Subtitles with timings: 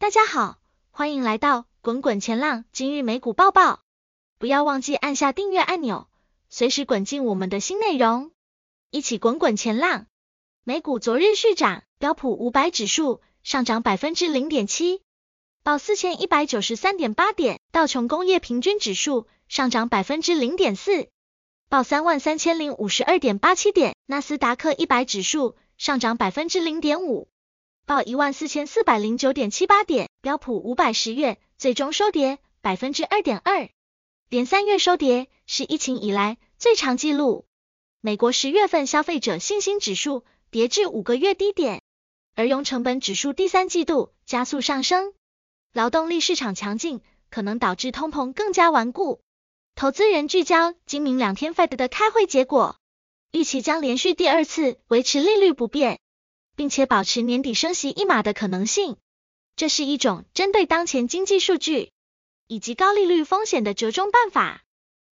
[0.00, 0.58] 大家好，
[0.90, 3.80] 欢迎来到滚滚前浪今日美股报报。
[4.38, 6.06] 不要忘记按下订阅按钮，
[6.48, 8.30] 随时滚进我们的新内容，
[8.90, 10.06] 一起滚滚前浪。
[10.62, 15.02] 美股昨日续涨，标普五百指数上涨百分之零点七，
[15.64, 21.08] 报四千一百九十三点八点；道琼工业平均指数上涨百分之零点四，
[21.68, 27.28] 报三万三千零五十二点八七点；纳斯达克一百指数上涨百分之零点五。
[27.88, 33.70] 报一万四千四百零九点七八点，标普五百十月最终收跌百分之二点二，
[34.28, 37.46] 连三月收跌是疫情以来最长纪录。
[38.02, 41.80] 美国十月份消费者信心指数跌至五个月低点，
[42.34, 45.14] 而用成本指数第三季度加速上升，
[45.72, 49.22] 劳动力市场强劲可能导致通膨更加顽固。
[49.74, 52.76] 投资人聚焦今明两天 Fed 的开会结果，
[53.32, 55.98] 预期将连续第二次维持利率不变。
[56.58, 58.96] 并且保持年底升息一码的可能性，
[59.54, 61.92] 这是一种针对当前经济数据
[62.48, 64.64] 以及高利率风险的折中办法。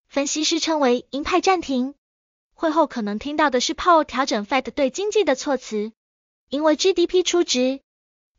[0.08, 1.94] 分析师称为鹰派暂停。
[2.52, 5.92] 会后可能听到的是鲍尔调整 Fed 对经济的措辞，
[6.48, 7.80] 因为 GDP 初值、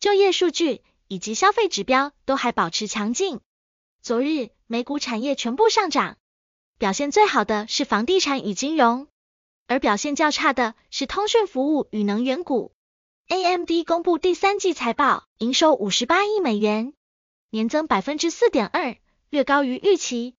[0.01, 3.39] 就业数据以及消费指标都还保持强劲。
[4.01, 6.17] 昨日美股产业全部上涨，
[6.77, 9.07] 表现最好的是房地产与金融，
[9.65, 12.73] 而表现较差的是通讯服务与能源股。
[13.29, 16.93] AMD 公布第三季财报，营收五十八亿美元，
[17.49, 18.95] 年增百分之四点二，
[19.29, 20.35] 略高于预期。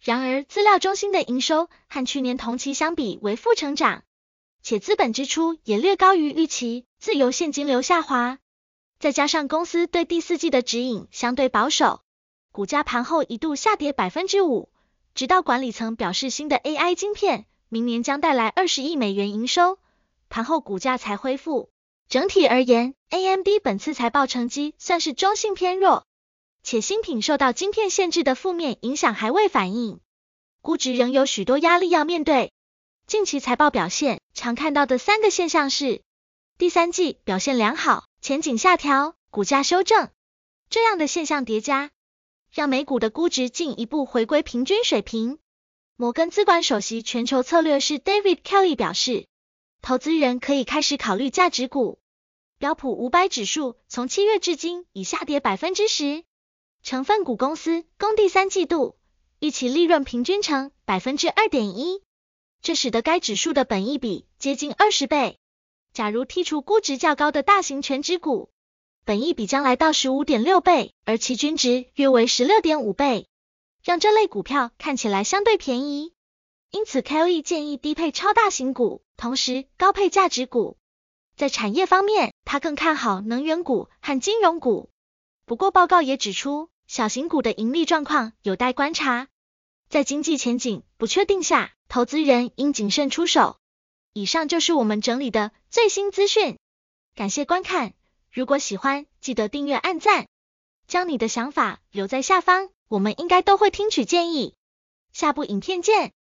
[0.00, 4.02] 然而，资料中心的营收和去年同期相比为负成长，
[4.64, 8.40] 且资本支出也略高于预期，自由现金流下滑。
[8.98, 12.00] 再加上公司对第四季的指引相对保守，
[12.50, 14.70] 股价盘后一度下跌百分之五，
[15.14, 19.78] 直到管理层表示新的 AI 晶片明年将带来二十亿美元营收，
[20.28, 21.70] 盘后股价才恢复。
[22.08, 26.04] 整体而言，AMD 本次财报成绩算是中性偏弱，
[26.62, 29.98] 且新品受到晶片限制的负面影响还未反映，
[30.60, 32.52] 估值仍有许多压力要面对。
[33.06, 36.02] 近期财报表现常看到的三个现象是：
[36.56, 40.10] 第三季表现良好，前景下调，股价修正。
[40.70, 41.90] 这样的现象叠加，
[42.52, 45.38] 让美股的估值进一步回归平均水平。
[45.96, 49.26] 摩根资管首席全球策略师 David Kelly 表示。
[49.86, 51.98] 投资人可以开始考虑价值股。
[52.64, 56.24] 标普五百指数从七月至今已下跌百分之十。
[56.82, 58.96] 成分股公司公第三季度
[59.38, 62.00] 预期利润平均成百分之二点一，
[62.62, 65.36] 这使得该指数的本益比接近二十倍。
[65.92, 68.48] 假如剔除估值较高的大型全值股，
[69.04, 73.28] 本益比将来到十五点六倍，而其均值约为十六点五倍，
[73.82, 76.14] 让这类股票看起来相对便宜。
[76.70, 79.02] 因此，Kelly 建议低配超大型股。
[79.18, 80.78] 同时，高配价值股。
[81.36, 84.90] 在产业方面，他更看好能源股和金融股。
[85.46, 89.28] 不过，报告也指出，小型股的盈利状况有待观察。
[89.88, 93.58] 在经济前景不确定下，投资人应谨慎出手。
[94.12, 96.56] 以上就是我们整理的最新资讯。
[97.14, 97.94] 感谢观看，
[98.32, 100.28] 如果喜欢，记得订阅、按赞，
[100.86, 104.54] 将你的想法留在下方，我们应该都会听取建议。
[105.12, 106.12] 下部影片见。